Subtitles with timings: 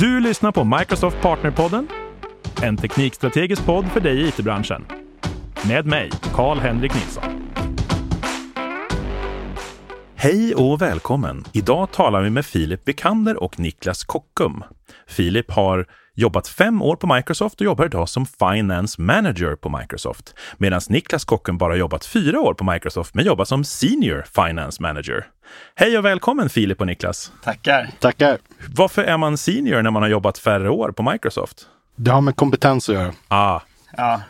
[0.00, 1.88] Du lyssnar på Microsoft Partnerpodden,
[2.62, 4.86] en teknikstrategisk podd för dig i it-branschen.
[5.68, 7.24] Med mig, Karl-Henrik Nilsson.
[10.14, 11.44] Hej och välkommen!
[11.52, 14.64] Idag talar vi med Filip Bekander och Niklas Kockum.
[15.06, 20.34] Filip har jobbat fem år på Microsoft och jobbar idag som Finance Manager på Microsoft.
[20.58, 25.26] Medan Niklas Kockum bara jobbat fyra år på Microsoft men jobbar som Senior Finance Manager.
[25.74, 27.32] Hej och välkommen Filip och Niklas!
[27.44, 27.90] Tackar!
[28.00, 28.38] Tackar!
[28.76, 31.66] Varför är man senior när man har jobbat färre år på Microsoft?
[31.96, 33.12] Det har med kompetens att göra.
[33.28, 33.60] Ah,
[33.96, 34.22] Ja,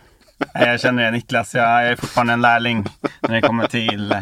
[0.55, 1.55] jag känner det Niklas.
[1.55, 2.85] Jag är fortfarande en lärling
[3.21, 4.17] när det kommer till,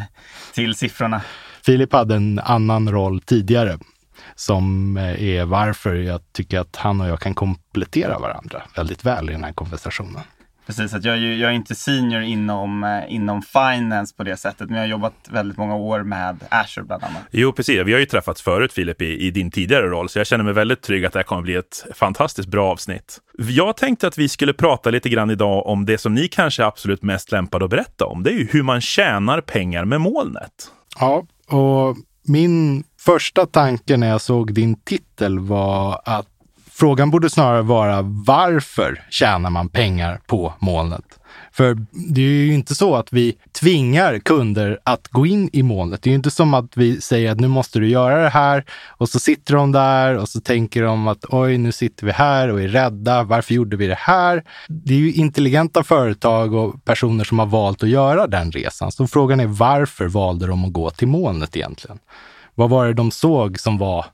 [0.55, 1.21] till siffrorna.
[1.63, 3.79] Filip hade en annan roll tidigare
[4.39, 9.31] som eh, är varför jag tycker att han och jag kan komplettera varandra väldigt väl
[9.31, 10.23] i den här konversationen.
[10.67, 14.37] Precis, att jag, är ju, jag är inte senior inom, eh, inom finance på det
[14.37, 17.23] sättet, men jag har jobbat väldigt många år med Azure bland annat.
[17.31, 17.87] Jo, precis.
[17.87, 20.53] Vi har ju träffats förut, Filip, i, i din tidigare roll, så jag känner mig
[20.53, 23.19] väldigt trygg att det här kommer bli ett fantastiskt bra avsnitt.
[23.39, 26.67] Jag tänkte att vi skulle prata lite grann idag om det som ni kanske är
[26.67, 28.23] absolut mest lämpade att berätta om.
[28.23, 30.73] Det är ju hur man tjänar pengar med molnet.
[31.01, 36.27] Ja, och min första tanken när jag såg din titel var att
[36.71, 41.05] frågan borde snarare vara varför tjänar man pengar på molnet?
[41.53, 46.03] För det är ju inte så att vi tvingar kunder att gå in i molnet.
[46.03, 48.65] Det är ju inte som att vi säger att nu måste du göra det här
[48.89, 52.49] och så sitter de där och så tänker de att oj, nu sitter vi här
[52.49, 53.23] och är rädda.
[53.23, 54.45] Varför gjorde vi det här?
[54.69, 58.93] Det är ju intelligenta företag och personer som har valt att göra den resan.
[58.93, 61.99] Så frågan är varför valde de att gå till molnet egentligen?
[62.59, 64.07] Vad var det de såg som var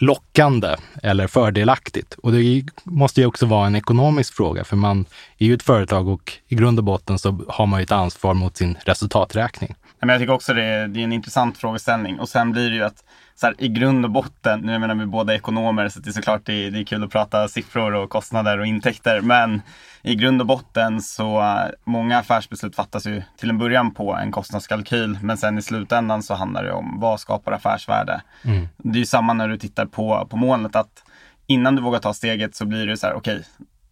[0.00, 2.14] lockande eller fördelaktigt?
[2.14, 5.06] Och det måste ju också vara en ekonomisk fråga, för man
[5.38, 8.34] är ju ett företag och i grund och botten så har man ju ett ansvar
[8.34, 9.74] mot sin resultaträkning.
[10.00, 12.20] Men jag tycker också det är, det är en intressant frågeställning.
[12.20, 13.04] Och sen blir det ju att
[13.36, 16.46] så här, i grund och botten, nu menar vi båda ekonomer, så det är såklart
[16.46, 19.20] det är, det är kul att prata siffror och kostnader och intäkter.
[19.20, 19.62] Men
[20.02, 24.32] i grund och botten så uh, många affärsbeslut fattas ju till en början på en
[24.32, 25.18] kostnadskalkyl.
[25.22, 28.22] Men sen i slutändan så handlar det om vad skapar affärsvärde.
[28.44, 28.68] Mm.
[28.76, 31.04] Det är ju samma när du tittar på, på molnet att
[31.46, 33.44] innan du vågar ta steget så blir det så här, okej, okay,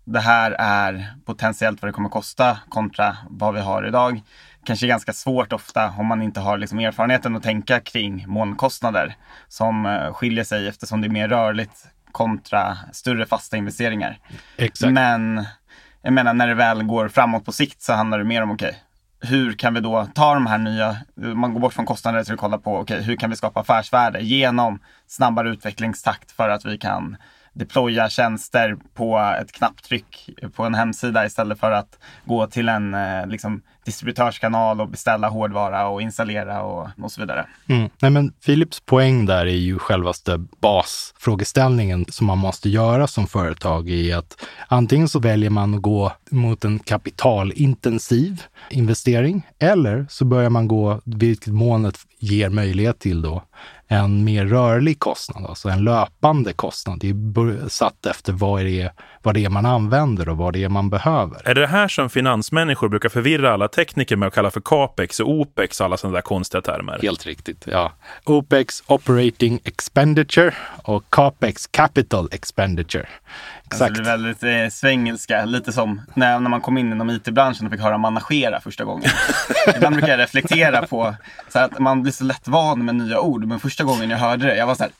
[0.05, 4.21] det här är potentiellt vad det kommer kosta kontra vad vi har idag
[4.65, 9.17] kanske ganska svårt ofta om man inte har liksom erfarenheten att tänka kring molnkostnader
[9.49, 14.19] som eh, skiljer sig eftersom det är mer rörligt kontra större fasta investeringar.
[14.57, 14.93] Exakt.
[14.93, 15.45] Men
[16.03, 18.69] jag menar när det väl går framåt på sikt så handlar det mer om okej,
[18.69, 18.81] okay,
[19.31, 22.41] hur kan vi då ta de här nya, man går bort från kostnader till att
[22.41, 26.79] kolla på okej, okay, hur kan vi skapa affärsvärde genom snabbare utvecklingstakt för att vi
[26.79, 27.17] kan
[27.53, 33.27] deploya tjänster på ett knapptryck på en hemsida istället för att gå till en eh,
[33.27, 37.47] liksom, distributörskanal och beställa hårdvara och installera och, och så vidare.
[37.69, 37.91] Mm.
[38.01, 43.91] Nej, men Philips poäng där är ju självaste basfrågeställningen som man måste göra som företag
[43.91, 50.51] i att antingen så väljer man att gå mot en kapitalintensiv investering eller så börjar
[50.51, 53.43] man gå, vilket molnet ger möjlighet till då,
[53.89, 56.99] en mer rörlig kostnad, alltså en löpande kostnad.
[57.01, 60.65] Det är satt efter vad det, är, vad det är man använder och vad det
[60.65, 61.49] är man behöver.
[61.49, 65.31] Är det här som finansmänniskor brukar förvirra alla tekniker med att kalla för capex och
[65.31, 66.99] opex och alla sådana där konstiga termer?
[67.03, 67.93] Helt riktigt, ja.
[68.25, 73.09] Opex, operating expenditure och capex, capital expenditure.
[73.65, 73.91] Exakt.
[73.91, 77.67] Alltså det är väldigt eh, svengelska, lite som när, när man kom in inom it-branschen
[77.67, 79.11] och fick höra managera första gången.
[79.77, 81.15] Ibland brukar jag reflektera på
[81.49, 84.47] så att man blir så lätt van med nya ord, men första gången jag hörde
[84.47, 84.93] det, jag var så här,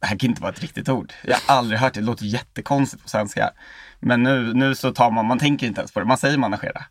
[0.00, 1.12] det här kan inte vara ett riktigt ord.
[1.24, 3.50] Jag har aldrig hört det, det låter jättekonstigt på svenska.
[4.00, 6.84] Men nu, nu så tar man, man tänker inte ens på det, man säger managera.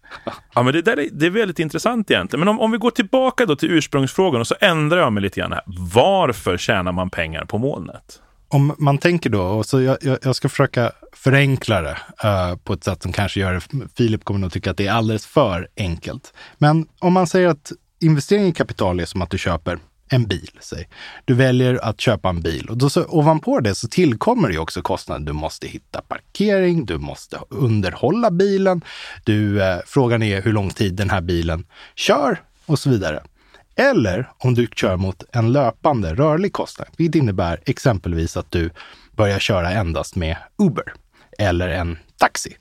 [0.56, 2.40] Ja, men det där är, det är väldigt intressant egentligen.
[2.40, 5.40] Men om, om vi går tillbaka då till ursprungsfrågan och så ändrar jag mig lite
[5.40, 5.64] grann här.
[5.94, 8.22] Varför tjänar man pengar på molnet?
[8.50, 12.84] Om man tänker då, och så jag, jag ska försöka förenkla det uh, på ett
[12.84, 16.34] sätt som kanske gör det, Filip kommer nog tycka att det är alldeles för enkelt.
[16.58, 19.80] Men om man säger att investering i kapital är som att du köper
[20.10, 20.50] en bil.
[20.60, 20.90] Säg.
[21.26, 24.82] Du väljer att köpa en bil och då så, ovanpå det så tillkommer det också
[24.82, 25.26] kostnader.
[25.26, 28.82] Du måste hitta parkering, du måste underhålla bilen.
[29.24, 31.66] Du, eh, frågan är hur lång tid den här bilen
[31.96, 33.24] kör och så vidare.
[33.76, 38.70] Eller om du kör mot en löpande rörlig kostnad, vilket innebär exempelvis att du
[39.16, 40.94] börjar köra endast med Uber
[41.38, 42.58] eller en taxi.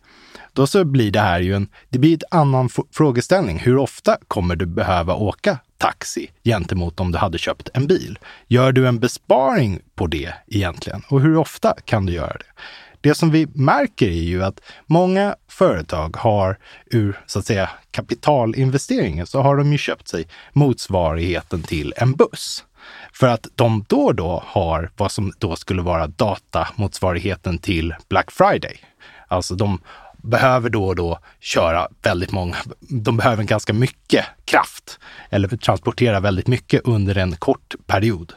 [0.53, 3.59] Då så blir det här ju en, det blir en annan frågeställning.
[3.59, 8.19] Hur ofta kommer du behöva åka taxi gentemot om du hade köpt en bil?
[8.49, 11.03] Gör du en besparing på det egentligen?
[11.09, 12.63] Och hur ofta kan du göra det?
[13.01, 19.27] Det som vi märker är ju att många företag har ur så att säga kapitalinvesteringen
[19.27, 22.65] så har de ju köpt sig motsvarigheten till en buss.
[23.13, 28.31] För att de då och då har vad som då skulle vara datamotsvarigheten till Black
[28.31, 28.81] Friday.
[29.29, 29.81] Alltså de
[30.27, 34.99] behöver då och då köra väldigt många, de behöver ganska mycket kraft
[35.31, 38.33] eller transportera väldigt mycket under en kort period.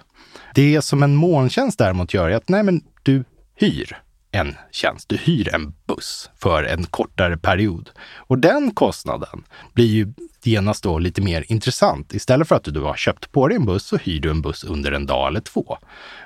[0.56, 3.24] Det som en molntjänst däremot gör är att nej, men du
[3.56, 3.98] hyr
[4.32, 5.10] en tjänst.
[5.10, 7.90] Du hyr en buss för en kortare period.
[8.16, 9.44] Och den kostnaden
[9.74, 10.14] blir ju
[10.44, 12.14] genast då lite mer intressant.
[12.14, 14.64] Istället för att du har köpt på dig en buss så hyr du en buss
[14.64, 15.78] under en dag eller två.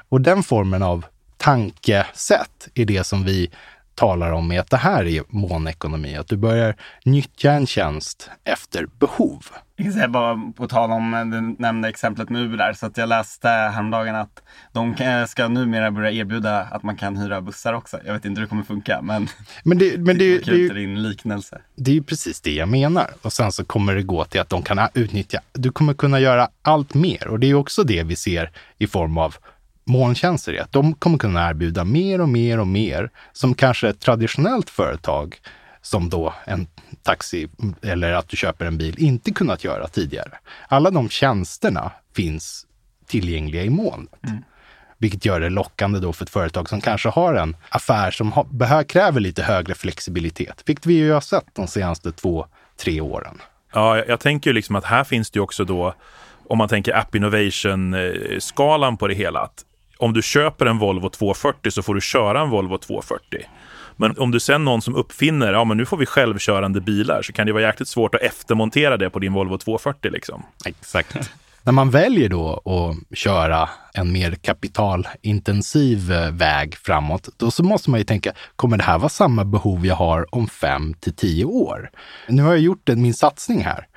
[0.09, 1.05] Och den formen av
[1.37, 3.51] tankesätt är det som vi
[3.95, 6.75] talar om med att det här är månekonomi, att du börjar
[7.05, 9.45] nyttja en tjänst efter behov.
[9.75, 12.97] Jag kan säga bara på tal om, du nämnde exemplet med Uber där, så att
[12.97, 14.41] jag läste häromdagen att
[14.71, 14.95] de
[15.27, 17.99] ska numera börja erbjuda att man kan hyra bussar också.
[18.05, 19.27] Jag vet inte hur det kommer funka, men,
[19.63, 21.61] men det, men det, det, det, det, din liknelse.
[21.75, 23.11] det är ju precis det jag menar.
[23.21, 26.47] Och sen så kommer det gå till att de kan utnyttja, du kommer kunna göra
[26.61, 27.27] allt mer.
[27.27, 29.35] Och det är också det vi ser i form av
[29.83, 33.99] molntjänster är att de kommer kunna erbjuda mer och mer och mer som kanske ett
[33.99, 35.35] traditionellt företag
[35.81, 36.67] som då en
[37.03, 37.47] taxi
[37.81, 40.37] eller att du köper en bil inte kunnat göra tidigare.
[40.67, 42.67] Alla de tjänsterna finns
[43.07, 44.23] tillgängliga i molnet.
[44.27, 44.43] Mm.
[44.97, 48.43] Vilket gör det lockande då för ett företag som kanske har en affär som har,
[48.43, 50.63] behöver, kräver lite högre flexibilitet.
[50.65, 52.45] Vilket vi ju har sett de senaste två,
[52.77, 53.41] tre åren.
[53.73, 55.93] Ja, jag, jag tänker liksom att här finns det ju också då,
[56.47, 59.65] om man tänker app innovation-skalan på det hela, att
[59.97, 63.39] om du köper en Volvo 240 så får du köra en Volvo 240.
[63.95, 67.33] Men om du sen någon som uppfinner, ja men nu får vi självkörande bilar, så
[67.33, 70.43] kan det vara jäkligt svårt att eftermontera det på din Volvo 240 liksom.
[70.65, 71.17] Exakt.
[71.65, 77.89] När man väljer då att köra en mer kapitalintensiv eh, väg framåt, då så måste
[77.89, 81.45] man ju tänka, kommer det här vara samma behov jag har om fem till tio
[81.45, 81.89] år?
[82.27, 83.87] Nu har jag gjort min satsning här.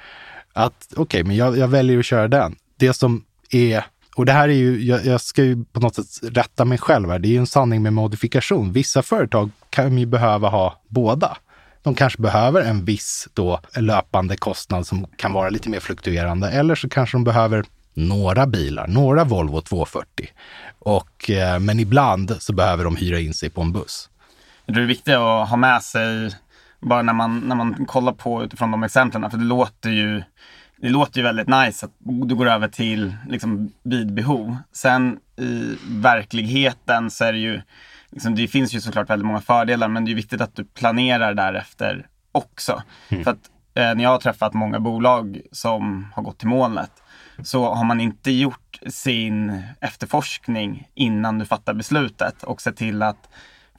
[0.53, 2.57] Att okej, okay, men jag, jag väljer att köra den.
[2.79, 3.85] Det som är
[4.17, 7.11] och det här är ju, jag, jag, ska ju på något sätt rätta mig själv
[7.11, 7.19] här.
[7.19, 8.73] Det är ju en sanning med modifikation.
[8.73, 11.37] Vissa företag kan ju behöva ha båda.
[11.83, 16.51] De kanske behöver en viss då löpande kostnad som kan vara lite mer fluktuerande.
[16.51, 17.65] Eller så kanske de behöver
[17.95, 20.29] några bilar, några Volvo 240.
[20.79, 24.11] Och, eh, men ibland så behöver de hyra in sig på en buss.
[24.67, 26.31] Det är viktigt att ha med sig,
[26.81, 30.23] bara när man, när man kollar på utifrån de exemplen, för det låter ju
[30.77, 34.57] det låter ju väldigt nice att du går över till liksom, vid behov.
[34.73, 37.61] Sen i verkligheten så är det ju,
[38.11, 41.35] liksom, det finns ju såklart väldigt många fördelar men det är viktigt att du planerar
[41.35, 42.83] därefter också.
[43.09, 43.25] Mm.
[43.25, 46.91] För att eh, när jag har träffat många bolag som har gått till molnet
[47.43, 53.29] så har man inte gjort sin efterforskning innan du fattar beslutet och sett till att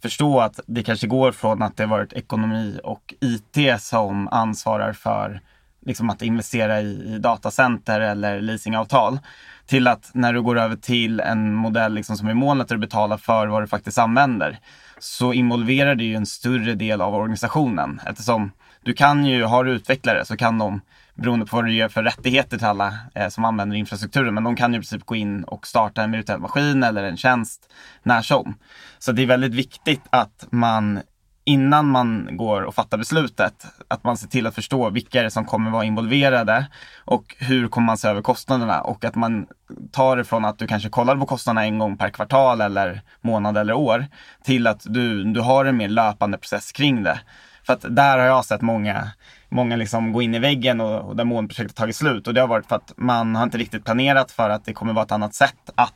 [0.01, 5.41] förstå att det kanske går från att det varit ekonomi och IT som ansvarar för
[5.87, 9.19] liksom att investera i, i datacenter eller leasingavtal
[9.65, 12.79] till att när du går över till en modell liksom som är målet, där du
[12.81, 14.59] betalar för vad du faktiskt använder
[14.99, 18.51] så involverar det ju en större del av organisationen eftersom
[18.83, 20.81] du kan ju, har du utvecklare så kan de
[21.13, 24.33] beroende på vad du ger för rättigheter till alla eh, som använder infrastrukturen.
[24.33, 27.17] Men de kan ju i princip gå in och starta en virtuell maskin eller en
[27.17, 27.69] tjänst
[28.03, 28.57] när som.
[28.99, 30.99] Så det är väldigt viktigt att man
[31.47, 35.31] innan man går och fattar beslutet, att man ser till att förstå vilka är det
[35.31, 36.67] som kommer vara involverade
[37.05, 39.47] och hur kommer man se över kostnaderna och att man
[39.91, 43.57] tar det från att du kanske kollar på kostnaderna en gång per kvartal eller månad
[43.57, 44.05] eller år
[44.43, 47.19] till att du, du har en mer löpande process kring det.
[47.63, 49.11] För att där har jag sett många,
[49.49, 52.47] många liksom gå in i väggen och, och där månprojektet tagit slut och det har
[52.47, 55.35] varit för att man har inte riktigt planerat för att det kommer vara ett annat
[55.35, 55.93] sätt att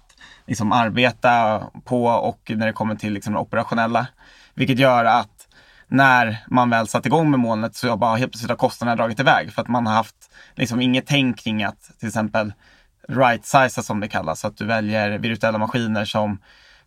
[0.47, 4.07] liksom arbeta på och när det kommer till liksom det operationella.
[4.53, 5.40] Vilket gör att
[5.91, 9.53] när man väl satt igång med molnet så bara helt plötsligt har kostnaderna dragit iväg.
[9.53, 10.15] För att man har haft
[10.55, 12.53] liksom inget tänk kring att till exempel
[13.07, 16.39] right-siza som det kallas, så att du väljer virtuella maskiner som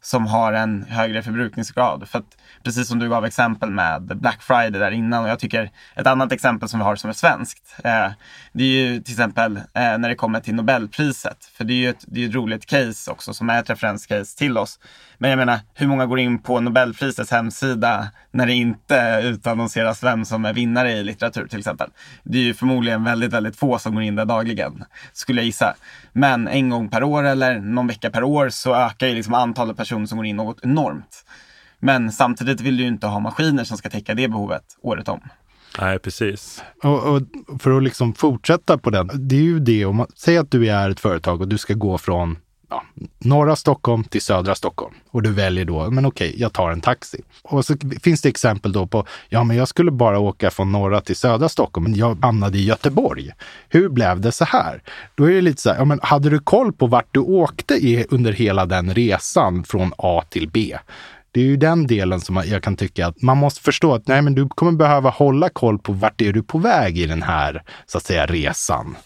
[0.04, 2.08] som har en högre förbrukningsgrad.
[2.08, 5.70] För att, precis som du gav exempel med Black Friday där innan och jag tycker
[5.94, 7.76] ett annat exempel som vi har som är svenskt.
[7.84, 8.10] Eh,
[8.52, 11.44] det är ju till exempel eh, när det kommer till Nobelpriset.
[11.44, 14.38] För det är ju ett, det är ett roligt case också som är ett referenscase
[14.38, 14.78] till oss.
[15.18, 20.24] Men jag menar, hur många går in på Nobelprisets hemsida när det inte utannonseras vem
[20.24, 21.90] som är vinnare i litteratur till exempel?
[22.22, 25.74] Det är ju förmodligen väldigt, väldigt få som går in där dagligen, skulle jag gissa.
[26.12, 29.76] Men en gång per år eller någon vecka per år så ökar ju liksom antalet
[29.76, 31.24] personer som går in något enormt.
[31.78, 35.20] Men samtidigt vill du ju inte ha maskiner som ska täcka det behovet året om.
[35.80, 36.62] Nej, precis.
[36.82, 37.22] Och, och,
[37.58, 40.68] för att liksom fortsätta på den, det är ju det om man säger att du
[40.68, 42.38] är ett företag och du ska gå från
[42.74, 44.94] ja, norra Stockholm till södra Stockholm.
[45.10, 47.22] Och du väljer då, men okej, jag tar en taxi.
[47.42, 51.00] Och så finns det exempel då på, ja men jag skulle bara åka från norra
[51.00, 53.30] till södra Stockholm, men jag hamnade i Göteborg.
[53.68, 54.82] Hur blev det så här?
[55.14, 57.74] Då är det lite så här, ja men hade du koll på vart du åkte
[57.74, 60.78] i, under hela den resan från A till B?
[61.32, 64.22] Det är ju den delen som jag kan tycka att man måste förstå att nej,
[64.22, 67.62] men du kommer behöva hålla koll på vart är du på väg i den här,
[67.86, 68.96] så att säga, resan.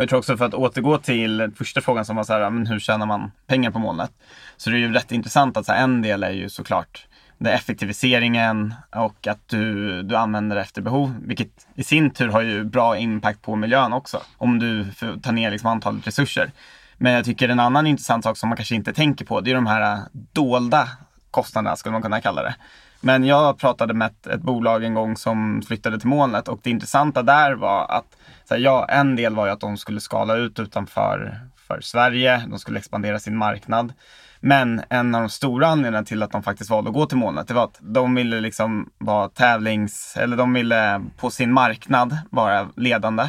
[0.00, 2.66] Och jag tror också för att återgå till första frågan som var så här, men
[2.66, 4.10] hur tjänar man pengar på molnet?
[4.56, 7.06] Så det är ju rätt intressant att så här, en del är ju såklart
[7.38, 12.40] det effektiviseringen och att du, du använder det efter behov, vilket i sin tur har
[12.40, 14.22] ju bra impact på miljön också.
[14.36, 14.86] Om du
[15.22, 16.50] tar ner liksom antalet resurser.
[16.96, 19.54] Men jag tycker en annan intressant sak som man kanske inte tänker på, det är
[19.54, 20.88] de här äh, dolda
[21.30, 22.54] kostnaderna skulle man kunna kalla det.
[23.00, 26.70] Men jag pratade med ett, ett, bolag en gång som flyttade till molnet och det
[26.70, 30.36] intressanta där var att så här, ja, en del var ju att de skulle skala
[30.36, 33.92] ut utanför för Sverige, de skulle expandera sin marknad.
[34.40, 37.48] Men en av de stora anledningarna till att de faktiskt valde att gå till molnet,
[37.48, 42.68] det var att de ville liksom vara tävlings, eller de ville på sin marknad vara
[42.76, 43.28] ledande.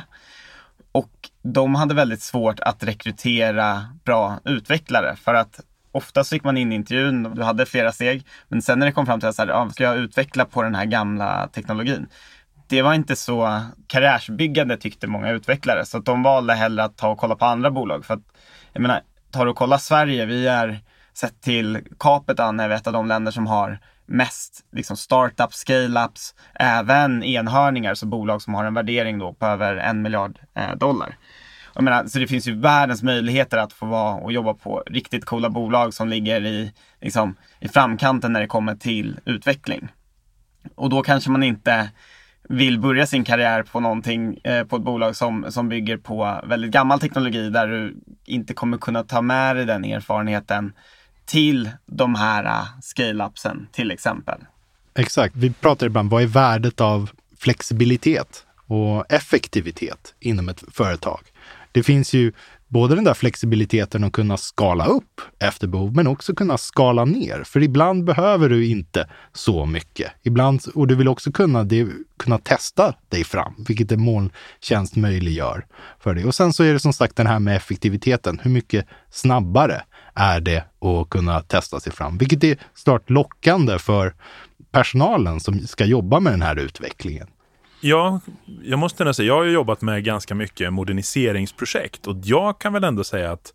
[0.91, 5.59] Och de hade väldigt svårt att rekrytera bra utvecklare för att
[5.91, 8.25] oftast fick man in intervjun och du hade flera steg.
[8.47, 10.75] Men sen när det kom fram till att ja, ah, ska jag utveckla på den
[10.75, 12.07] här gamla teknologin?
[12.67, 15.85] Det var inte så karriärsbyggande tyckte många utvecklare.
[15.85, 18.05] Så att de valde hellre att ta och kolla på andra bolag.
[18.05, 18.23] För att,
[18.73, 20.79] jag menar, tar du och kollar Sverige, vi är
[21.13, 26.35] sett till capita är vi ett av de länder som har mest liksom startups, scale-ups,
[26.53, 31.17] även enhörningar, så bolag som har en värdering då på över en miljard eh, dollar.
[31.73, 35.25] Jag menar, så det finns ju världens möjligheter att få vara och jobba på riktigt
[35.25, 39.87] coola bolag som ligger i, liksom, i framkanten när det kommer till utveckling.
[40.75, 41.89] Och då kanske man inte
[42.49, 46.71] vill börja sin karriär på någonting, eh, på ett bolag som, som bygger på väldigt
[46.71, 50.73] gammal teknologi där du inte kommer kunna ta med dig den erfarenheten
[51.25, 54.39] till de här uh, scale-upsen till exempel.
[54.95, 55.35] Exakt.
[55.35, 61.19] Vi pratar ibland, vad är värdet av flexibilitet och effektivitet inom ett företag?
[61.71, 62.31] Det finns ju
[62.67, 67.43] både den där flexibiliteten att kunna skala upp efter behov, men också kunna skala ner.
[67.43, 70.11] För ibland behöver du inte så mycket.
[70.23, 71.87] Ibland, och du vill också kunna, det,
[72.17, 75.65] kunna testa dig fram, vilket en molntjänst möjliggör
[75.99, 76.25] för dig.
[76.25, 78.39] Och sen så är det som sagt den här med effektiviteten.
[78.43, 79.81] Hur mycket snabbare
[80.13, 82.17] är det att kunna testa sig fram?
[82.17, 84.13] Vilket är snart lockande för
[84.71, 87.27] personalen som ska jobba med den här utvecklingen.
[87.81, 88.19] Ja,
[88.63, 92.73] jag måste nog säga, jag har ju jobbat med ganska mycket moderniseringsprojekt och jag kan
[92.73, 93.53] väl ändå säga att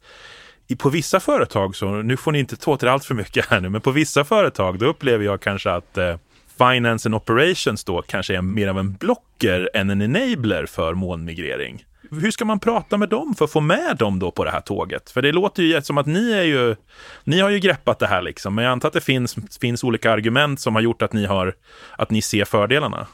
[0.78, 3.68] på vissa företag, så nu får ni inte ta till allt för mycket här nu,
[3.68, 6.16] men på vissa företag då upplever jag kanske att eh,
[6.58, 11.84] Finance and Operations då kanske är mer av en blocker än en enabler för molnmigrering.
[12.10, 14.60] Hur ska man prata med dem för att få med dem då på det här
[14.60, 15.10] tåget?
[15.10, 16.76] För det låter ju som att ni är ju,
[17.24, 20.12] ni har ju greppat det här liksom, men jag antar att det finns, finns olika
[20.12, 21.54] argument som har gjort att ni har,
[21.96, 23.06] att ni ser fördelarna.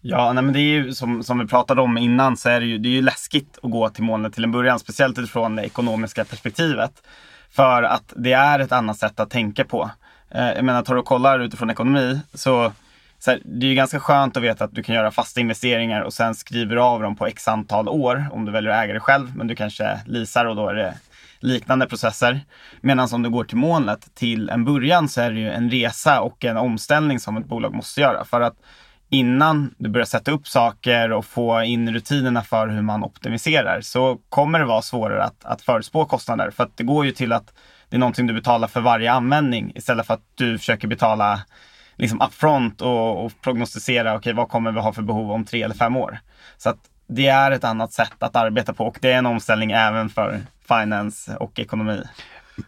[0.00, 2.66] Ja, nej, men det är ju som, som vi pratade om innan så är det
[2.66, 5.62] ju, det är ju läskigt att gå till molnet till en början, speciellt utifrån det
[5.62, 6.92] ekonomiska perspektivet.
[7.50, 9.90] För att det är ett annat sätt att tänka på.
[10.30, 12.72] Eh, jag menar, tar du och kollar utifrån ekonomi så,
[13.18, 16.00] så här, det är ju ganska skönt att veta att du kan göra fasta investeringar
[16.00, 18.94] och sen skriver du av dem på x antal år om du väljer att äga
[18.94, 19.36] det själv.
[19.36, 20.94] Men du kanske leasar och då är det
[21.40, 22.40] liknande processer.
[22.80, 26.20] Medan om du går till molnet till en början så är det ju en resa
[26.20, 28.24] och en omställning som ett bolag måste göra.
[28.24, 28.54] För att
[29.10, 34.18] innan du börjar sätta upp saker och få in rutinerna för hur man optimiserar så
[34.28, 36.50] kommer det vara svårare att, att förutspå kostnader.
[36.50, 37.52] För att det går ju till att
[37.88, 41.40] det är någonting du betalar för varje användning istället för att du försöker betala
[41.96, 45.62] liksom upfront och, och prognostisera, okej okay, vad kommer vi ha för behov om tre
[45.62, 46.18] eller fem år?
[46.56, 49.70] Så att det är ett annat sätt att arbeta på och det är en omställning
[49.70, 52.02] även för finance och ekonomi.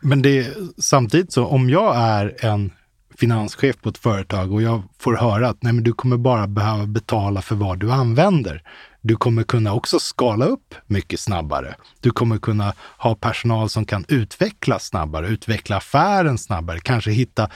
[0.00, 2.73] Men det är samtidigt så om jag är en
[3.20, 6.86] finanschef på ett företag och jag får höra att nej, men du kommer bara behöva
[6.86, 8.62] betala för vad du använder.
[9.00, 11.74] Du kommer kunna också skala upp mycket snabbare.
[12.00, 17.48] Du kommer kunna ha personal som kan utveckla snabbare, utveckla affären snabbare, kanske hitta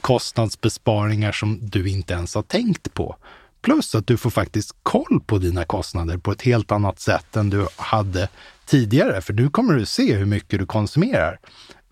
[0.00, 3.16] kostnadsbesparingar som du inte ens har tänkt på.
[3.62, 7.50] Plus att du får faktiskt koll på dina kostnader på ett helt annat sätt än
[7.50, 8.28] du hade
[8.66, 9.20] tidigare.
[9.20, 11.38] För nu kommer du se hur mycket du konsumerar.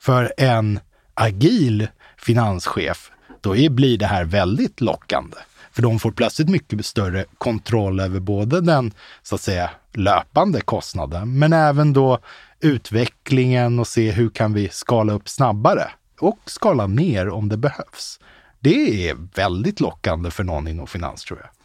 [0.01, 0.81] För en
[1.15, 1.89] agil
[2.19, 3.11] finanschef,
[3.41, 5.37] då blir det här väldigt lockande.
[5.73, 11.39] För de får plötsligt mycket större kontroll över både den så att säga löpande kostnaden,
[11.39, 12.19] men även då
[12.61, 18.21] utvecklingen och se hur kan vi skala upp snabbare och skala ner om det behövs.
[18.61, 21.58] Det är väldigt lockande för någon inom finans tror jag.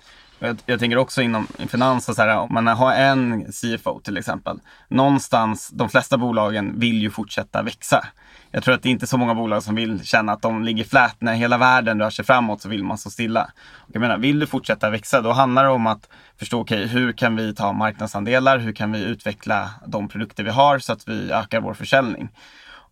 [0.48, 4.60] Jag, jag tänker också inom finans, så här, om man har en CFO till exempel.
[4.88, 8.08] Någonstans, de flesta bolagen vill ju fortsätta växa.
[8.52, 10.84] Jag tror att det är inte så många bolag som vill känna att de ligger
[10.84, 11.16] flat.
[11.20, 13.52] när hela världen rör sig framåt så vill man stå stilla.
[13.94, 16.10] Jag menar, vill du fortsätta växa då handlar det om att
[16.40, 18.58] förstå, okej, okay, hur kan vi ta marknadsandelar?
[18.58, 22.30] Hur kan vi utveckla de produkter vi har så att vi ökar vår försäljning?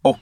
[0.01, 0.19] Och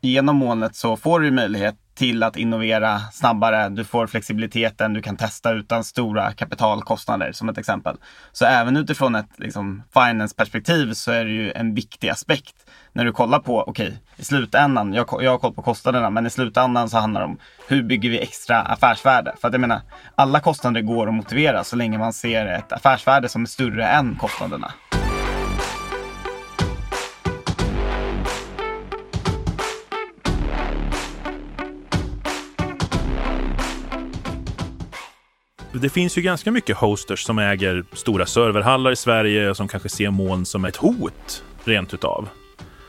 [0.00, 3.68] genom molnet så får du möjlighet till att innovera snabbare.
[3.68, 7.96] Du får flexibiliteten, du kan testa utan stora kapitalkostnader som ett exempel.
[8.32, 12.54] Så även utifrån ett liksom, finance-perspektiv så är det ju en viktig aspekt
[12.92, 16.26] när du kollar på, okej, okay, i slutändan, jag, jag har koll på kostnaderna, men
[16.26, 17.38] i slutändan så handlar det om
[17.68, 19.34] hur bygger vi extra affärsvärde?
[19.40, 19.80] För att jag menar,
[20.14, 24.16] alla kostnader går att motivera så länge man ser ett affärsvärde som är större än
[24.20, 24.72] kostnaderna.
[35.80, 39.88] Det finns ju ganska mycket hosters som äger stora serverhallar i Sverige och som kanske
[39.88, 42.28] ser moln som ett hot rent utav.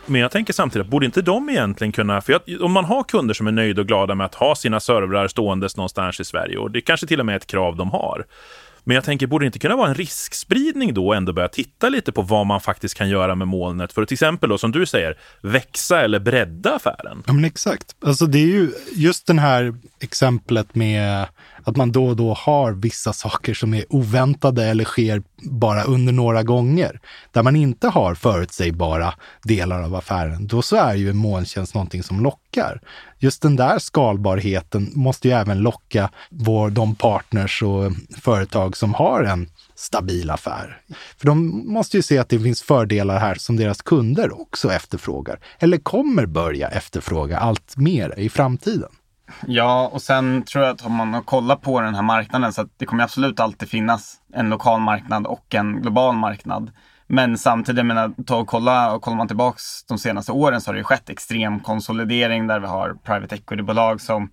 [0.06, 2.22] Men jag tänker samtidigt, borde inte de egentligen kunna...
[2.22, 4.80] För jag, om man har kunder som är nöjda och glada med att ha sina
[4.80, 7.92] servrar ståendes någonstans i Sverige, och det kanske till och med är ett krav de
[7.92, 8.26] har,
[8.84, 11.90] men jag tänker, borde det inte kunna vara en riskspridning då och ändå börja titta
[11.90, 14.72] lite på vad man faktiskt kan göra med molnet för att till exempel då, som
[14.72, 17.24] du säger, växa eller bredda affären?
[17.28, 17.96] Ja, men exakt.
[18.06, 21.28] Alltså det är ju just det här exemplet med
[21.64, 26.14] att man då och då har vissa saker som är oväntade eller sker bara under
[26.14, 27.00] några gånger,
[27.32, 29.14] där man inte har förutsägbara
[29.44, 32.82] delar av affären, då så är ju en molntjänst någonting som lockar.
[33.20, 37.92] Just den där skalbarheten måste ju även locka vår, de partners och
[38.22, 40.82] företag som har en stabil affär.
[41.18, 45.40] För de måste ju se att det finns fördelar här som deras kunder också efterfrågar,
[45.60, 48.90] eller kommer börja efterfråga allt mer i framtiden.
[49.48, 52.62] Ja, och sen tror jag att om man har kollat på den här marknaden så
[52.62, 56.72] att det kommer absolut alltid finnas en lokal marknad och en global marknad.
[57.08, 60.70] Men samtidigt, jag menar, ta och kolla, och kollar man tillbaks de senaste åren så
[60.70, 64.30] har det ju skett extrem konsolidering där vi har private equity-bolag som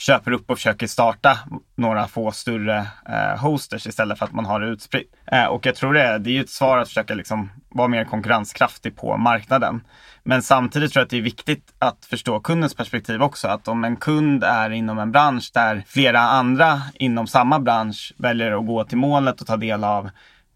[0.00, 1.38] köper upp och försöker starta
[1.74, 5.14] några få större eh, hosters istället för att man har det utspritt.
[5.26, 8.04] Eh, och jag tror det, det är ju ett svar att försöka liksom vara mer
[8.04, 9.80] konkurrenskraftig på marknaden.
[10.22, 13.48] Men samtidigt tror jag att det är viktigt att förstå kundens perspektiv också.
[13.48, 18.58] Att om en kund är inom en bransch där flera andra inom samma bransch väljer
[18.58, 20.10] att gå till målet och ta del av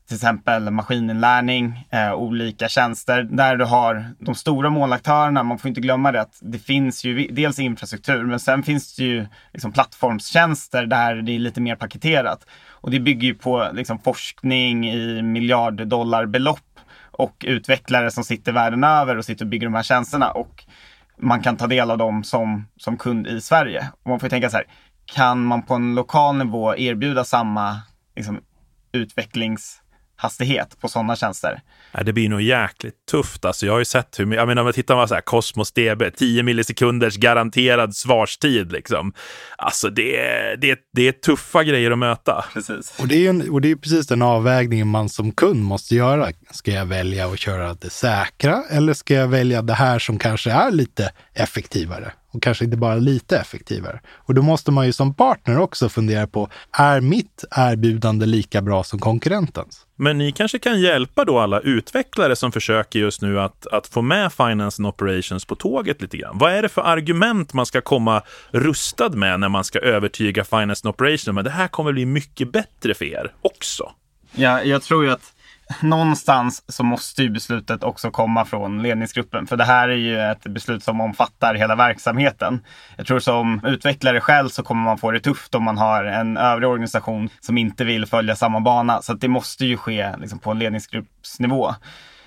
[0.09, 5.43] till exempel maskininlärning, eh, olika tjänster där du har de stora målaktörerna.
[5.43, 9.05] Man får inte glömma det att det finns ju dels infrastruktur men sen finns det
[9.05, 12.47] ju liksom plattformstjänster där det är lite mer paketerat.
[12.69, 19.19] Och det bygger ju på liksom forskning i miljarddollarbelopp och utvecklare som sitter världen över
[19.19, 20.31] och sitter och bygger de här tjänsterna.
[20.31, 20.65] Och
[21.19, 23.89] man kan ta del av dem som, som kund i Sverige.
[24.03, 24.67] Och man får tänka så här,
[25.05, 27.81] kan man på en lokal nivå erbjuda samma
[28.17, 28.41] liksom,
[28.93, 29.81] utvecklings
[30.17, 31.63] hastighet på sådana tjänster.
[32.05, 33.45] det blir nog jäkligt tufft.
[33.45, 35.73] Alltså, jag har ju sett hur, jag menar om jag tittar på så här, Cosmos
[35.73, 39.13] DB, 10 millisekunders garanterad svarstid liksom.
[39.59, 42.45] Alltså det är, det, är, det är tuffa grejer att möta.
[42.53, 42.95] Precis.
[43.01, 46.33] Och det, är en, och det är precis den avvägningen man som kund måste göra.
[46.51, 50.51] Ska jag välja att köra det säkra eller ska jag välja det här som kanske
[50.51, 52.13] är lite effektivare?
[52.35, 54.01] Och kanske inte bara lite effektivare.
[54.17, 58.85] Och då måste man ju som partner också fundera på, är mitt erbjudande lika bra
[58.85, 59.87] som konkurrentens?
[59.97, 64.03] Men ni kanske kan hjälpa då alla utvecklare som försöker just nu att, att få
[64.03, 66.39] med Finance and Operations på tåget lite grann.
[66.39, 70.89] Vad är det för argument man ska komma rustad med när man ska övertyga Finance
[70.89, 73.93] and Operations Men det här kommer bli mycket bättre för er också?
[74.33, 75.34] Ja, jag tror ju att
[75.81, 79.47] någonstans så måste ju beslutet också komma från ledningsgruppen.
[79.47, 82.65] För det här är ju ett beslut som omfattar hela verksamheten.
[82.97, 86.37] Jag tror som utvecklare själv så kommer man få det tufft om man har en
[86.37, 89.03] övrig organisation som inte vill följa samma bana.
[89.03, 91.75] Så det måste ju ske liksom, på en ledningsgruppsnivå.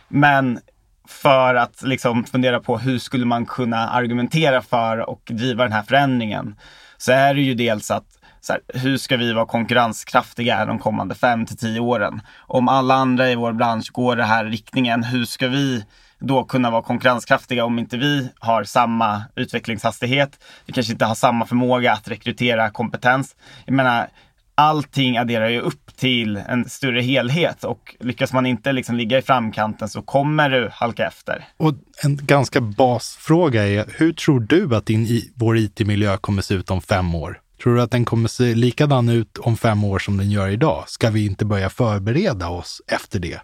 [0.08, 0.60] Men
[1.08, 5.84] för att liksom fundera på hur skulle man kunna argumentera för och driva den här
[5.84, 6.56] förändringen
[6.98, 11.16] så är det ju dels att så här, hur ska vi vara konkurrenskraftiga de kommande
[11.16, 12.22] fem till tio åren?
[12.40, 15.86] Om alla andra i vår bransch går den här riktningen, hur ska vi
[16.20, 20.40] då kunna vara konkurrenskraftiga om inte vi har samma utvecklingshastighet?
[20.66, 23.36] Vi kanske inte har samma förmåga att rekrytera kompetens.
[23.66, 24.08] Jag menar,
[24.56, 29.22] allting adderar ju upp till en större helhet och lyckas man inte liksom ligga i
[29.22, 31.46] framkanten så kommer du halka efter.
[31.58, 31.74] Och
[32.04, 36.82] en ganska basfråga är, hur tror du att din, vår IT-miljö kommer se ut om
[36.82, 37.40] fem år?
[37.64, 40.84] Tror du att den kommer se likadan ut om fem år som den gör idag?
[40.88, 43.40] Ska vi inte börja förbereda oss efter det?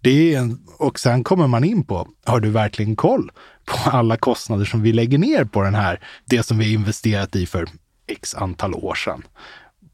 [0.00, 3.30] det är en, och sen kommer man in på, har du verkligen koll
[3.64, 7.46] på alla kostnader som vi lägger ner på den här, det som vi investerat i
[7.46, 7.68] för
[8.06, 9.22] x antal år sedan?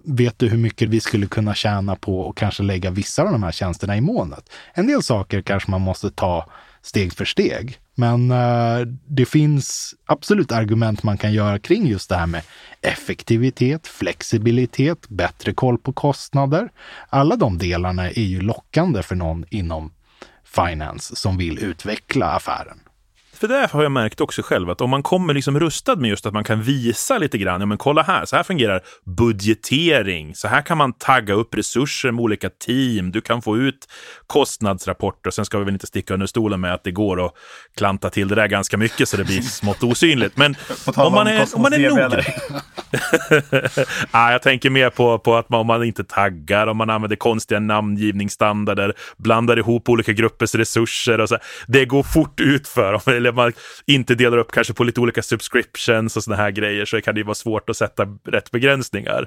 [0.04, 3.42] vet du hur mycket vi skulle kunna tjäna på och kanske lägga vissa av de
[3.42, 4.50] här tjänsterna i molnet?
[4.74, 6.50] En del saker kanske man måste ta
[6.82, 7.78] steg för steg.
[7.98, 12.42] Men eh, det finns absolut argument man kan göra kring just det här med
[12.80, 16.70] effektivitet, flexibilitet, bättre koll på kostnader.
[17.08, 19.92] Alla de delarna är ju lockande för någon inom
[20.44, 22.80] finance som vill utveckla affären.
[23.40, 26.26] För det har jag märkt också själv att om man kommer liksom rustad med just
[26.26, 28.82] att man kan visa lite grann, ja men kolla här, så här fungerar
[29.16, 33.88] budgetering, så här kan man tagga upp resurser med olika team, du kan få ut
[34.26, 37.34] kostnadsrapporter, sen ska vi väl inte sticka under stolen med att det går att
[37.76, 40.36] klanta till det där ganska mycket så det blir smått osynligt.
[40.36, 40.54] Men
[40.96, 42.12] om man, är, om man är noggrann.
[44.10, 47.16] ah, jag tänker mer på, på att man, om man inte taggar, om man använder
[47.16, 51.38] konstiga namngivningsstandarder, blandar ihop olika gruppers resurser och så.
[51.66, 52.94] Det går fort ut för
[53.28, 53.52] eller man
[53.86, 57.20] inte delar upp kanske på lite olika subscriptions och sådana här grejer så kan det
[57.20, 59.26] ju vara svårt att sätta rätt begränsningar.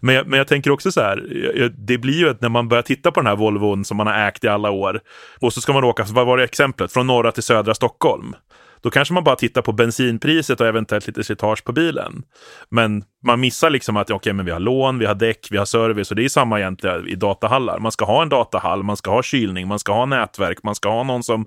[0.00, 2.82] Men jag, men jag tänker också så här, det blir ju att när man börjar
[2.82, 5.00] titta på den här Volvon som man har ägt i alla år
[5.40, 8.34] och så ska man åka, vad var det exemplet, från norra till södra Stockholm.
[8.82, 12.22] Då kanske man bara tittar på bensinpriset och eventuellt lite slitage på bilen.
[12.68, 15.64] Men man missar liksom att okay, men vi har lån, vi har däck, vi har
[15.64, 17.78] service och det är samma egentligen i datahallar.
[17.78, 20.88] Man ska ha en datahall, man ska ha kylning, man ska ha nätverk, man ska
[20.88, 21.46] ha någon som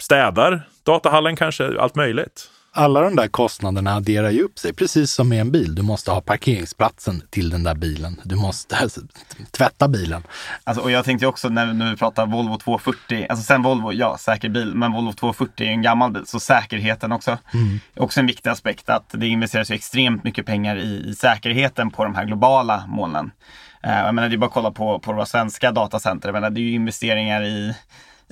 [0.00, 2.50] städar datahallen kanske, allt möjligt.
[2.76, 5.74] Alla de där kostnaderna adderar ju upp sig, precis som med en bil.
[5.74, 8.20] Du måste ha parkeringsplatsen till den där bilen.
[8.24, 9.00] Du måste alltså,
[9.50, 10.22] tvätta bilen.
[10.64, 14.18] Alltså, och jag tänkte också när, när vi pratar Volvo 240, alltså sen Volvo, ja
[14.18, 17.38] säker bil, men Volvo 240 är en gammal bil, så säkerheten också.
[17.54, 17.80] Mm.
[17.96, 22.04] Också en viktig aspekt att det investeras ju extremt mycket pengar i, i säkerheten på
[22.04, 23.30] de här globala molnen.
[23.86, 26.28] Uh, jag menar, det är bara att kolla på, på våra svenska datacenter.
[26.28, 27.74] Jag menar, det är ju investeringar i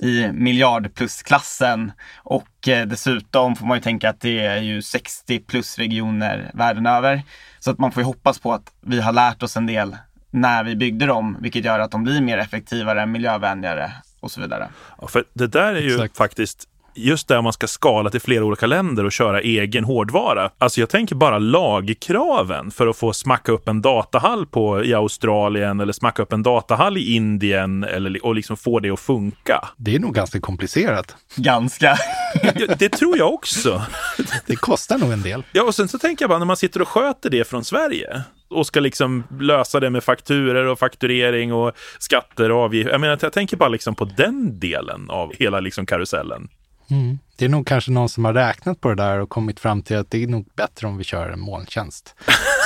[0.03, 1.91] i miljard plus-klassen.
[2.17, 6.85] Och eh, dessutom får man ju tänka att det är ju 60 plus regioner världen
[6.85, 7.21] över.
[7.59, 9.97] Så att man får ju hoppas på att vi har lärt oss en del
[10.31, 14.69] när vi byggde dem, vilket gör att de blir mer effektivare, miljövänligare och så vidare.
[15.01, 16.17] Ja, för det där är ju Exakt.
[16.17, 20.49] faktiskt just där man ska skala till flera olika länder och köra egen hårdvara.
[20.57, 25.79] Alltså jag tänker bara lagkraven för att få smacka upp en datahall på, i Australien
[25.79, 29.69] eller smacka upp en datahall i Indien eller, och liksom få det att funka.
[29.77, 31.15] Det är nog ganska komplicerat.
[31.35, 31.97] Ganska.
[32.43, 33.81] ja, det tror jag också.
[34.45, 35.43] det kostar nog en del.
[35.51, 38.23] Ja, och sen så tänker jag bara när man sitter och sköter det från Sverige
[38.49, 42.91] och ska liksom lösa det med fakturer och fakturering och skatter och avgifter.
[42.91, 46.49] Jag menar, jag tänker bara liksom på den delen av hela liksom karusellen.
[46.93, 47.19] Mm.
[47.35, 49.97] Det är nog kanske någon som har räknat på det där och kommit fram till
[49.97, 52.15] att det är nog bättre om vi kör en molntjänst.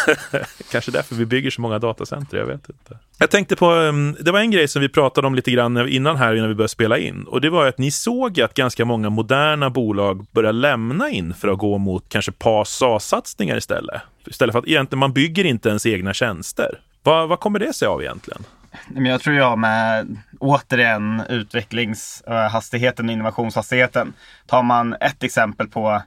[0.72, 2.98] kanske därför vi bygger så många datacenter, jag vet inte.
[3.18, 6.16] Jag tänkte på, um, det var en grej som vi pratade om lite grann innan
[6.16, 7.24] här, innan vi började spela in.
[7.24, 11.48] Och det var att ni såg att ganska många moderna bolag börjar lämna in för
[11.48, 14.02] att gå mot kanske PAS-satsningar istället.
[14.26, 16.80] Istället för att egentligen, man bygger inte ens egna tjänster.
[17.04, 18.44] Vad, vad kommer det sig av egentligen?
[18.88, 24.14] Men jag tror jag med återigen utvecklingshastigheten och innovationshastigheten.
[24.48, 26.02] Tar man ett exempel på,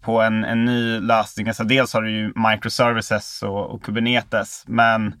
[0.00, 5.14] på en, en ny lösning, alltså dels har du ju microservices och, och Kubernetes, men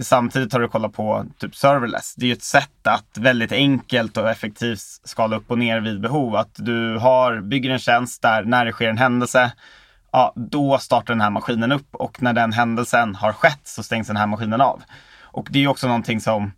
[0.00, 2.14] samtidigt har du kollat på typ serverless.
[2.14, 6.00] Det är ju ett sätt att väldigt enkelt och effektivt skala upp och ner vid
[6.00, 6.36] behov.
[6.36, 9.52] Att du har, bygger en tjänst där när det sker en händelse,
[10.10, 14.06] ja, då startar den här maskinen upp och när den händelsen har skett så stängs
[14.06, 14.82] den här maskinen av.
[15.32, 16.52] Och det är också någonting som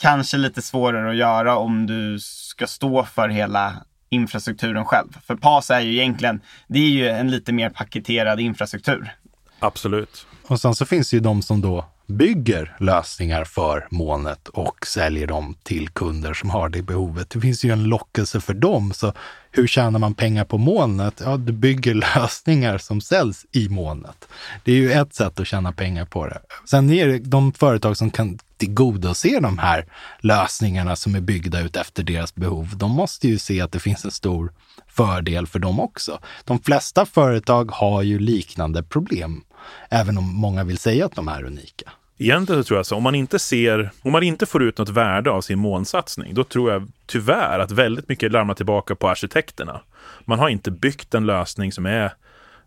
[0.00, 5.08] kanske lite svårare att göra om du ska stå för hela infrastrukturen själv.
[5.26, 9.16] För PAS är ju egentligen, det är ju en lite mer paketerad infrastruktur.
[9.60, 10.26] Absolut.
[10.46, 15.26] Och sen så finns det ju de som då bygger lösningar för molnet och säljer
[15.26, 17.30] dem till kunder som har det behovet.
[17.30, 18.92] Det finns ju en lockelse för dem.
[18.92, 19.12] Så
[19.56, 21.22] hur tjänar man pengar på molnet?
[21.24, 24.28] Ja, du bygger lösningar som säljs i molnet.
[24.64, 26.40] Det är ju ett sätt att tjäna pengar på det.
[26.64, 29.86] Sen är det de företag som kan tillgodose de här
[30.20, 32.76] lösningarna som är byggda ut efter deras behov.
[32.76, 34.52] De måste ju se att det finns en stor
[34.88, 36.18] fördel för dem också.
[36.44, 39.44] De flesta företag har ju liknande problem,
[39.90, 41.92] även om många vill säga att de är unika.
[42.18, 45.30] Egentligen tror jag så, om man inte ser, om man inte får ut något värde
[45.30, 49.80] av sin molnsatsning, då tror jag tyvärr att väldigt mycket larmar tillbaka på arkitekterna.
[50.24, 52.12] Man har inte byggt en lösning som är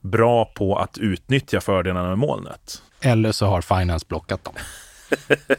[0.02, 2.82] bra på att utnyttja fördelarna med molnet.
[3.02, 4.54] Eller så har Finance blockat dem.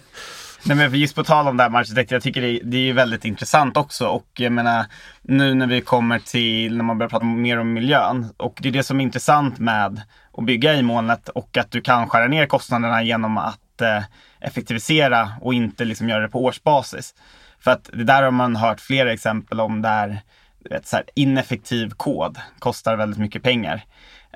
[0.65, 2.93] Nej men just på tal om det här med arkitekter, jag tycker det, det är
[2.93, 4.87] väldigt intressant också och jag menar
[5.23, 8.73] nu när vi kommer till, när man börjar prata mer om miljön och det är
[8.73, 12.47] det som är intressant med att bygga i molnet och att du kan skära ner
[12.47, 14.03] kostnaderna genom att eh,
[14.41, 17.15] effektivisera och inte liksom göra det på årsbasis.
[17.59, 20.23] För att det där har man hört flera exempel om där
[20.71, 23.85] vet, så här, ineffektiv kod kostar väldigt mycket pengar.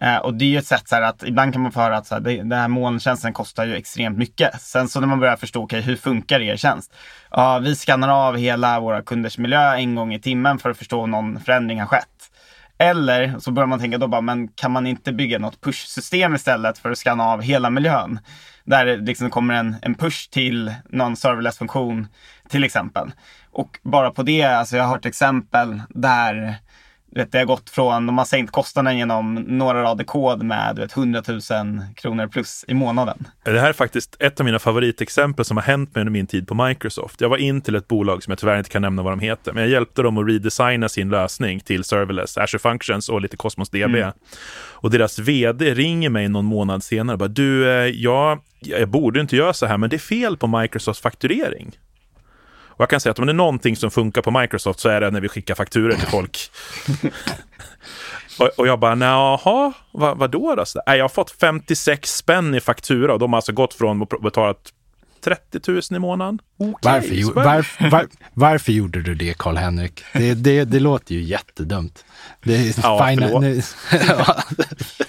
[0.01, 1.97] Eh, och det är ju ett sätt så här att ibland kan man få höra
[1.97, 4.61] att så här, det, den här molntjänsten kostar ju extremt mycket.
[4.61, 6.95] Sen så när man börjar förstå, okej okay, hur funkar er tjänst?
[7.31, 11.03] Ja, vi skannar av hela våra kunders miljö en gång i timmen för att förstå
[11.03, 12.09] om någon förändring har skett.
[12.79, 16.79] Eller så börjar man tänka då bara, men kan man inte bygga något push-system istället
[16.79, 18.19] för att skanna av hela miljön?
[18.65, 22.07] Där det liksom kommer en, en push till någon serverless-funktion
[22.49, 23.13] till exempel.
[23.53, 26.57] Och bara på det, alltså jag har hört exempel där
[27.15, 30.97] vet, det har gått från, de har sänkt kostnaden genom några rader kod med vet,
[30.97, 31.41] 100 000
[31.97, 33.27] kronor plus i månaden.
[33.45, 36.49] Det här är faktiskt ett av mina favoritexempel som har hänt mig under min tid
[36.49, 37.21] på Microsoft.
[37.21, 39.53] Jag var in till ett bolag som jag tyvärr inte kan nämna vad de heter,
[39.53, 43.71] men jag hjälpte dem att redesigna sin lösning till serverless, Azure Functions och lite Cosmos
[43.71, 43.79] DB.
[43.85, 44.13] Mm.
[44.73, 49.21] Och deras vd ringer mig någon månad senare och bara, du, eh, ja, jag borde
[49.21, 51.79] inte göra så här, men det är fel på Microsofts fakturering.
[52.77, 55.01] Och jag kan säga att om det är någonting som funkar på Microsoft så är
[55.01, 56.39] det när vi skickar fakturer till folk.
[58.39, 60.65] och, och, jag bara, jaha, vad, vadå då?
[60.87, 64.23] Nej, jag har fått 56 spänn i faktura och de har alltså gått från att
[64.23, 64.55] betala
[65.25, 66.39] 30 000 i månaden.
[66.59, 70.05] Okay, varför, var, var, varför gjorde du det, Karl-Henrik?
[70.13, 72.05] Det, det, det låter ju jättedumt.
[72.43, 73.63] Det är ja, fina, nu,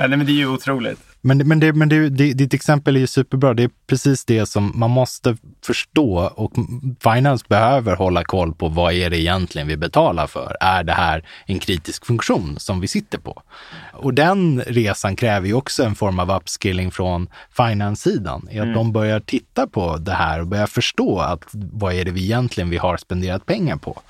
[0.00, 0.98] ja, nej, men det är ju otroligt.
[1.22, 3.54] Men, men, det, men det, det, ditt exempel är ju superbra.
[3.54, 6.52] Det är precis det som man måste förstå och
[7.00, 10.56] Finance behöver hålla koll på vad är det egentligen vi betalar för?
[10.60, 13.42] Är det här en kritisk funktion som vi sitter på?
[13.92, 18.42] Och den resan kräver ju också en form av upskilling från Finance-sidan.
[18.48, 18.72] Att mm.
[18.72, 22.70] de börjar titta på det här och börjar förstå att vad är det vi egentligen
[22.70, 24.02] vi har spenderat pengar på?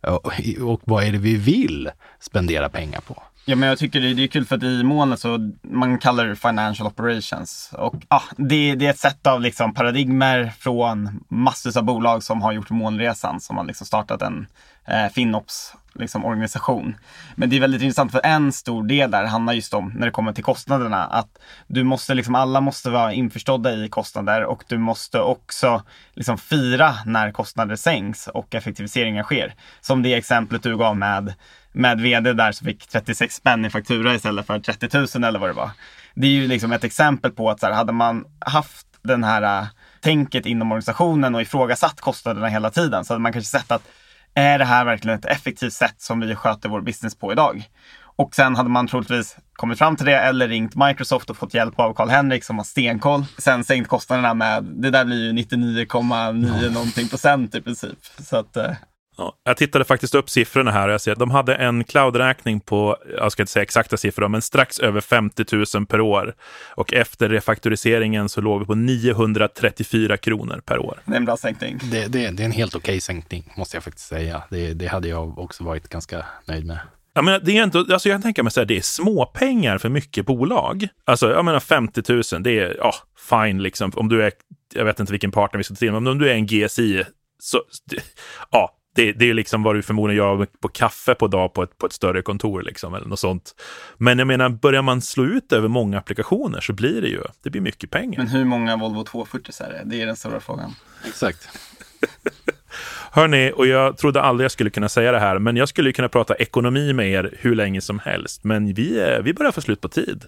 [0.00, 3.22] Och, och vad är det vi vill spendera pengar på?
[3.46, 6.26] Ja, men jag tycker det, det är kul för att i molnet så man kallar
[6.26, 7.70] det financial operations.
[7.72, 12.42] Och ah, det, det är ett sätt av liksom paradigmer från massvis av bolag som
[12.42, 14.46] har gjort molnresan som har liksom startat en
[14.84, 16.96] eh, Finops liksom, organisation.
[17.34, 20.12] Men det är väldigt intressant för en stor del där handlar just om, när det
[20.12, 24.78] kommer till kostnaderna, att du måste liksom, alla måste vara införstådda i kostnader och du
[24.78, 25.82] måste också
[26.14, 29.54] liksom fira när kostnader sänks och effektiviseringar sker.
[29.80, 31.34] Som det exemplet du gav med
[31.74, 35.48] med vd där som fick 36 spänn i faktura istället för 30 000 eller vad
[35.48, 35.70] det var.
[36.14, 39.42] Det är ju liksom ett exempel på att så här, hade man haft den här
[39.42, 39.66] äh,
[40.00, 43.82] tänket inom organisationen och ifrågasatt kostnaderna hela tiden så hade man kanske sett att
[44.34, 47.68] är det här verkligen ett effektivt sätt som vi sköter vår business på idag?
[48.16, 51.80] Och sen hade man troligtvis kommit fram till det eller ringt Microsoft och fått hjälp
[51.80, 53.24] av Karl-Henrik som har stenkoll.
[53.38, 57.98] Sen sänkt kostnaderna med, det där blir ju 99,9 någonting procent i princip.
[58.18, 58.70] Så att, eh,
[59.16, 62.60] Ja, jag tittade faktiskt upp siffrorna här och jag ser att de hade en cloudräkning
[62.60, 65.44] på, jag ska inte säga exakta siffror, men strax över 50
[65.76, 66.34] 000 per år.
[66.74, 71.00] Och efter refaktoriseringen så låg vi på 934 kronor per år.
[71.04, 71.78] Det är en bra sänkning.
[71.90, 74.42] Det, det, det är en helt okej okay sänkning, måste jag faktiskt säga.
[74.50, 76.78] Det, det hade jag också varit ganska nöjd med.
[77.14, 79.88] Jag, menar, det är inte, alltså jag kan tänka mig att det är småpengar för
[79.88, 80.88] mycket bolag.
[81.04, 82.94] Alltså, jag menar 50 000, det är ja,
[83.30, 83.92] fine liksom.
[83.94, 84.32] Om du är,
[84.74, 87.04] jag vet inte vilken partner vi ska till, men om du är en GSI,
[87.38, 87.62] så
[88.50, 91.78] ja, det, det är liksom vad du förmodligen gör på kaffe på dag på ett,
[91.78, 93.54] på ett större kontor liksom, eller något sånt.
[93.96, 97.50] Men jag menar, börjar man slå ut över många applikationer så blir det ju, det
[97.50, 98.18] blir mycket pengar.
[98.18, 99.82] Men hur många Volvo 240 är det?
[99.84, 100.74] Det är den stora frågan.
[101.06, 101.48] Exakt.
[103.10, 106.08] Hörni, och jag trodde aldrig jag skulle kunna säga det här, men jag skulle kunna
[106.08, 108.44] prata ekonomi med er hur länge som helst.
[108.44, 110.24] Men vi, vi börjar få slut på tid.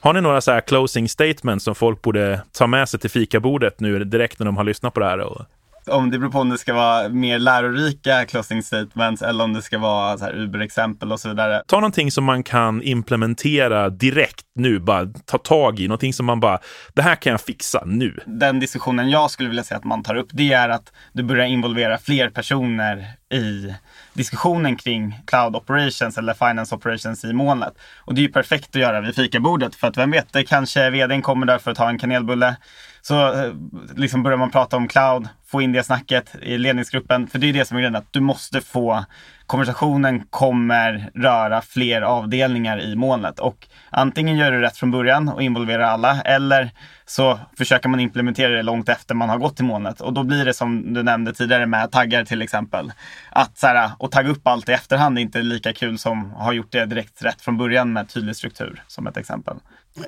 [0.00, 3.80] Har ni några så här closing statements som folk borde ta med sig till fikabordet
[3.80, 5.46] nu direkt när de har lyssnat på det här och
[5.90, 9.62] om det beror på om det ska vara mer lärorika closing statements eller om det
[9.62, 11.62] ska vara så här Uber-exempel och så vidare.
[11.66, 16.40] Ta någonting som man kan implementera direkt nu, bara ta tag i, någonting som man
[16.40, 16.58] bara,
[16.94, 18.18] det här kan jag fixa nu.
[18.26, 21.46] Den diskussionen jag skulle vilja säga att man tar upp, det är att du börjar
[21.46, 23.74] involvera fler personer i
[24.12, 27.74] diskussionen kring cloud operations eller finance operations i molnet.
[27.98, 30.90] Och det är ju perfekt att göra vid fikabordet för att vem vet, det kanske
[30.90, 32.56] vdn kommer där för att ta en kanelbulle.
[33.02, 33.52] Så eh,
[33.96, 37.26] liksom börjar man prata om cloud, få in det snacket i ledningsgruppen.
[37.26, 39.04] För det är det som är grejen, att du måste få
[39.50, 43.38] konversationen kommer röra fler avdelningar i molnet.
[43.38, 46.70] Och antingen gör du rätt från början och involverar alla eller
[47.06, 50.00] så försöker man implementera det långt efter man har gått till molnet.
[50.00, 52.92] Och då blir det som du nämnde tidigare med taggar till exempel.
[53.30, 56.42] Att så här, och tagga upp allt i efterhand är inte lika kul som att
[56.42, 59.56] ha gjort det direkt rätt från början med tydlig struktur som ett exempel.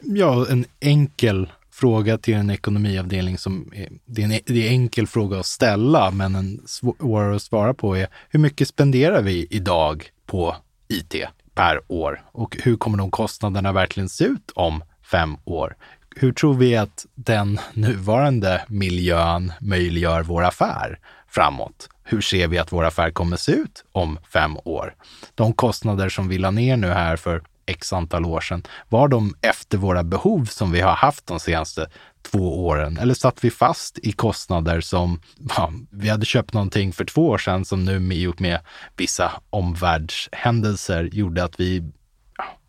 [0.03, 1.49] Ja, en enkel
[1.83, 6.11] fråga till en ekonomiavdelning som är, det är en det är enkel fråga att ställa,
[6.11, 10.57] men en svårare att svara på är hur mycket spenderar vi idag på
[10.89, 11.15] IT
[11.55, 12.23] per år?
[12.33, 15.77] Och hur kommer de kostnaderna verkligen se ut om fem år?
[16.17, 21.89] Hur tror vi att den nuvarande miljön möjliggör vår affär framåt?
[22.05, 24.95] Hur ser vi att vår affär kommer se ut om fem år?
[25.35, 27.43] De kostnader som vi la ner nu här för
[27.73, 28.63] x antal år sedan?
[28.89, 31.87] Var de efter våra behov som vi har haft de senaste
[32.23, 32.99] två åren?
[32.99, 35.21] Eller satt vi fast i kostnader som
[35.57, 38.61] ja, vi hade köpt någonting för två år sedan som nu i och med
[38.97, 41.93] vissa omvärldshändelser gjorde att vi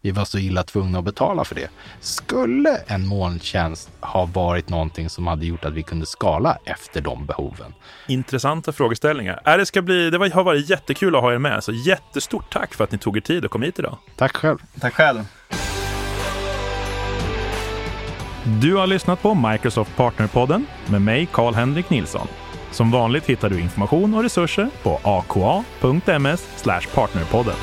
[0.03, 1.69] vi var så illa tvungna att betala för det.
[1.99, 7.25] Skulle en molntjänst ha varit någonting som hade gjort att vi kunde skala efter de
[7.25, 7.73] behoven?
[8.07, 9.41] Intressanta frågeställningar.
[9.45, 12.73] Äh, det, ska bli, det har varit jättekul att ha er med, så jättestort tack
[12.73, 13.97] för att ni tog er tid och kom hit idag.
[14.15, 14.57] Tack själv.
[14.79, 15.19] Tack själv.
[18.61, 22.27] Du har lyssnat på Microsoft Partnerpodden med mig, Karl-Henrik Nilsson.
[22.71, 26.63] Som vanligt hittar du information och resurser på aka.ms
[26.93, 27.55] partnerpodden.